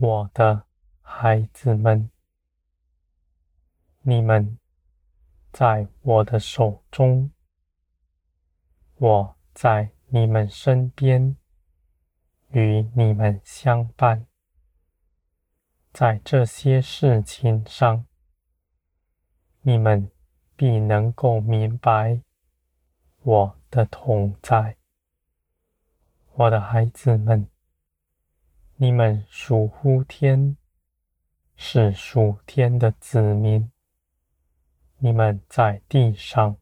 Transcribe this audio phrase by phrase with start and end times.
[0.00, 0.62] 我的
[1.02, 2.08] 孩子们，
[4.02, 4.56] 你们
[5.50, 7.32] 在我的手中，
[8.98, 11.36] 我在你们身边，
[12.50, 14.24] 与你们相伴，
[15.92, 18.06] 在这些事情上，
[19.62, 20.08] 你们
[20.54, 22.22] 必能够明白
[23.22, 24.76] 我的同在。
[26.34, 27.48] 我的孩子们，
[28.80, 30.56] 你们属乎天，
[31.56, 33.70] 是属天的子民。
[34.98, 36.56] 你们在地上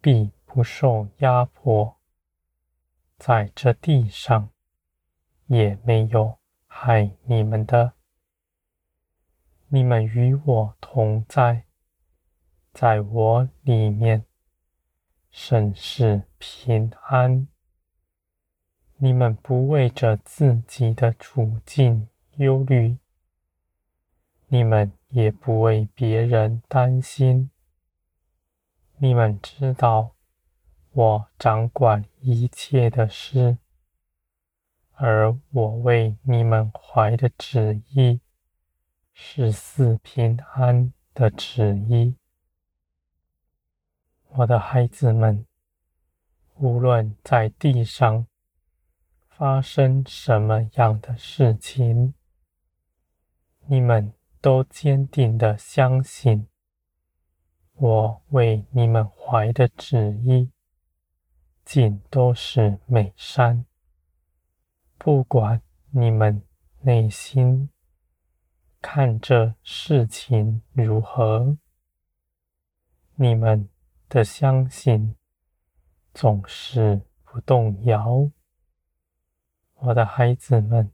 [0.00, 2.00] 必不受压迫，
[3.18, 4.50] 在这地上。
[5.50, 7.94] 也没有害你们的。
[9.66, 11.64] 你们与我同在，
[12.72, 14.24] 在我里面，
[15.32, 17.48] 甚是平安。
[19.02, 22.06] 你们不为着自己的处境
[22.36, 22.98] 忧虑，
[24.48, 27.50] 你们也不为别人担心。
[28.98, 30.14] 你们知道，
[30.92, 33.56] 我掌管一切的事。
[34.92, 38.20] 而我为你们怀的旨意，
[39.14, 42.16] 是赐平安的旨意。
[44.28, 45.46] 我的孩子们，
[46.56, 48.26] 无论在地上
[49.40, 52.12] 发生什么样的事情，
[53.68, 56.46] 你们都坚定地相信，
[57.72, 60.50] 我为你们怀的旨意，
[61.64, 63.64] 尽都是美善。
[64.98, 66.42] 不管你们
[66.82, 67.70] 内心
[68.82, 71.56] 看这事情如何，
[73.14, 73.70] 你们
[74.06, 75.16] 的相信
[76.12, 78.30] 总是不动摇。
[79.82, 80.92] 我的孩子们，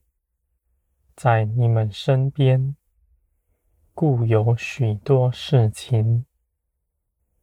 [1.17, 2.77] 在你们身边，
[3.95, 6.25] 固有许多事情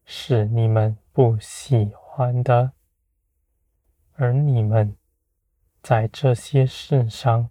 [0.06, 2.72] 是你们不喜欢的，
[4.16, 4.96] 而你们。
[5.81, 7.50] 在这些事上，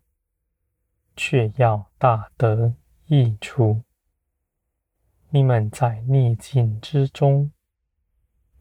[1.15, 2.75] 却要大得
[3.05, 3.83] 益处。
[5.29, 7.53] 你们在逆境之中，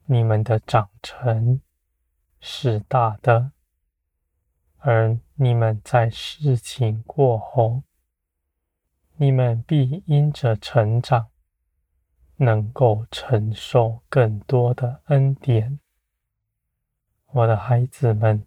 [0.08, 1.62] 你们的长成
[2.42, 3.52] 是大的；
[4.82, 7.82] 而你们在事情过后，
[9.16, 11.30] 你们必因着成长，
[12.36, 15.80] 能够承受更多的恩典。
[17.32, 18.46] 我的孩子们。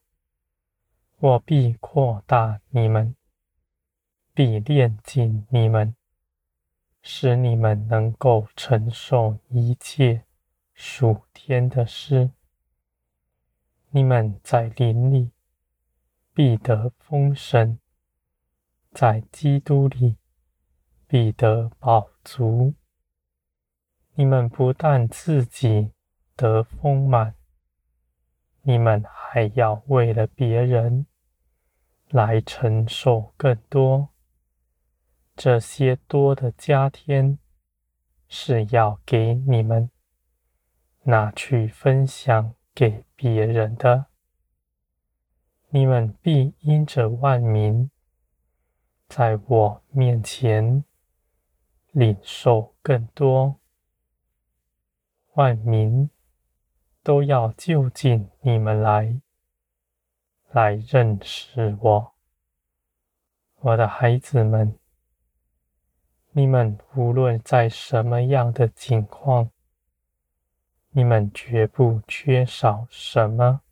[1.21, 3.17] 我必扩大你们，
[4.35, 5.95] 必炼尽你们，
[7.01, 10.25] 使你们能够承受一切
[10.75, 12.31] 属天的事。
[13.89, 15.31] 你们在林里
[16.35, 17.79] 必得丰盛，
[18.93, 20.19] 在基督里
[21.07, 22.75] 必得饱足。
[24.15, 25.93] 你们不但自己
[26.37, 27.35] 得丰满，
[28.63, 31.07] 你们还要为了别人。
[32.11, 34.11] 来承受更多，
[35.35, 37.41] 这些多的加添
[38.29, 39.91] 是要给你们
[41.05, 44.07] 拿去分享给别人的。
[45.77, 47.91] 你们必因着万民
[49.09, 50.85] 在我面前
[51.91, 53.59] 领受更多，
[55.33, 56.09] 万民
[57.03, 59.21] 都要就近你们来。
[60.53, 62.15] 来认识我，
[63.57, 64.79] 我的孩子们，
[66.31, 69.51] 你们无论在什么样的境况，
[70.91, 73.63] 你们绝不缺少什么。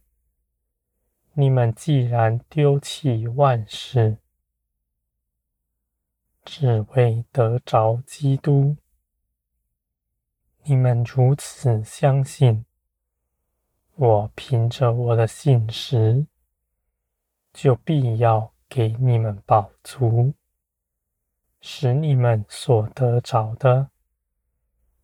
[1.35, 4.19] 你们既然丢弃万事，
[6.45, 8.77] 只为得着基督，
[10.65, 12.65] 你们如此相信，
[13.95, 16.27] 我凭着我的信实。
[17.53, 20.33] 就必要给你们饱足，
[21.61, 23.91] 使你们所得着的，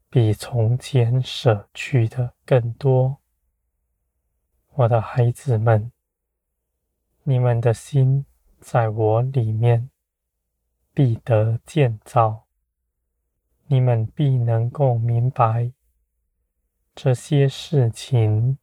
[0.08, 3.18] 比从前舍去的更多。
[4.76, 5.92] 我的孩子们，
[7.28, 8.24] 你们的心
[8.58, 9.90] 在我里面
[10.94, 12.46] 必得建造，
[13.66, 15.70] 你们必能够明白
[16.94, 18.56] 这些事情，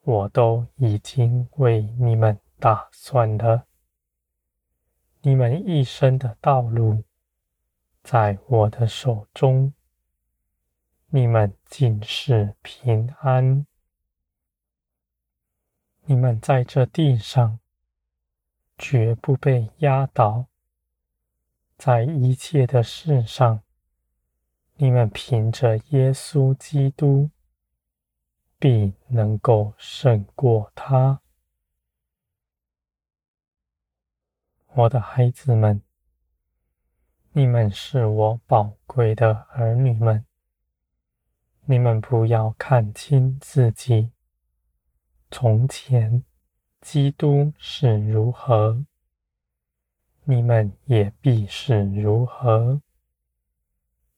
[0.00, 2.40] 我都已经为你们。
[2.58, 3.66] 打算了，
[5.20, 7.04] 你们一生的道路
[8.02, 9.74] 在我的手中，
[11.08, 13.66] 你们尽是平安。
[16.04, 17.58] 你们在这地上
[18.76, 20.46] 绝不被压倒，
[21.78, 23.62] 在一切的事上，
[24.76, 27.30] 你们凭着耶稣基督，
[28.58, 31.20] 必能够胜过他。
[34.74, 35.80] 我的孩子们，
[37.32, 40.26] 你们是我宝贵的儿女们，
[41.66, 44.10] 你们不要看轻自己。
[45.30, 46.24] 从前，
[46.84, 48.84] 基督是如何，
[50.24, 52.82] 你们也必是如何。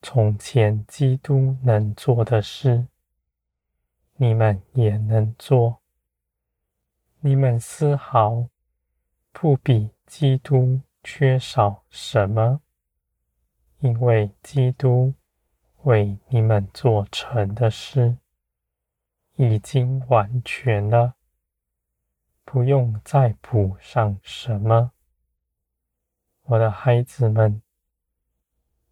[0.02, 2.88] 从前基督能做的事，
[4.16, 5.80] 你们也能做。
[7.20, 8.48] 你们丝毫
[9.30, 12.60] 不比基督缺少什么，
[13.78, 15.14] 因为基督
[15.84, 18.18] 为你们做成的事
[19.36, 21.14] 已经完全了，
[22.46, 24.92] 不用再补上什么。
[26.42, 27.60] 我的孩子们，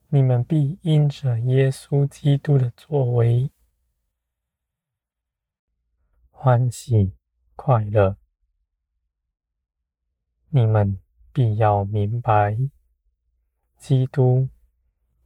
[0.08, 3.52] 你们必因着耶稣基督的作为，
[6.32, 7.14] 欢喜
[7.54, 8.16] 快乐。
[10.48, 11.00] 你们
[11.32, 12.58] 必要明白，
[13.76, 14.48] 基督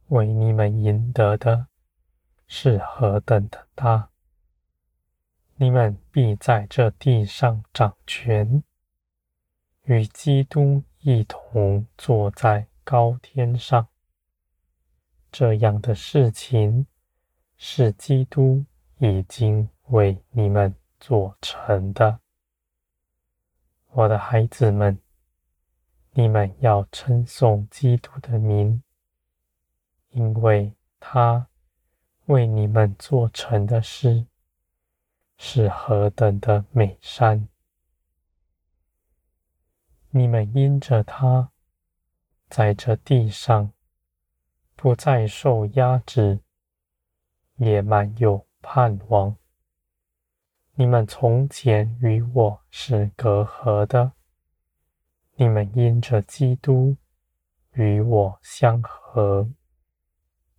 [0.09, 1.67] 为你们赢得的
[2.45, 4.11] 是何等的大。
[5.61, 8.63] 你们必在这地上掌权，
[9.83, 13.85] 与基督一同坐在高天上。
[15.29, 16.87] 这样的事情
[17.57, 18.63] 是基督
[18.99, 22.21] 已经为你们做成的。
[23.89, 24.97] 我的孩子们，
[26.13, 28.81] 你们要称颂基督的名，
[30.11, 31.49] 因为他
[32.27, 34.25] 为你们做成的事
[35.41, 37.47] 是何等的美善。
[40.09, 41.49] 你们因着他，
[42.49, 43.71] 在这地上
[44.75, 46.41] 不再受压制，
[47.55, 49.37] 也满有盼望。
[50.73, 54.11] 你们从前与我是隔阂的，
[55.35, 56.97] 你们因着基督
[57.71, 59.49] 与我相合，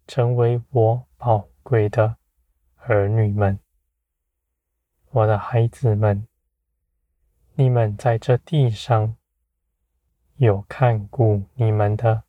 [0.06, 2.17] 成为我宝贵的
[2.77, 3.59] 儿女们。
[5.11, 6.27] 我的孩子们，
[7.55, 9.17] 你们在这地上。
[10.37, 12.23] 有看顾你们的，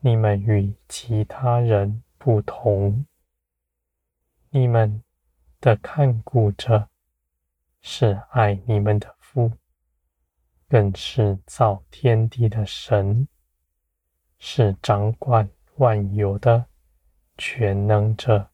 [0.00, 3.04] 你们与其他人不同。
[4.48, 5.02] 你们
[5.60, 6.88] 的看顾者
[7.82, 9.52] 是爱你们的父，
[10.66, 13.28] 更是造天地的神，
[14.38, 16.64] 是掌管万有的
[17.36, 18.48] 全能者。